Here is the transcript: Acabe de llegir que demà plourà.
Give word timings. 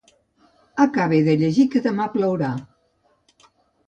Acabe 0.85 1.19
de 1.27 1.35
llegir 1.41 1.65
que 1.75 1.81
demà 1.87 2.07
plourà. 2.15 2.49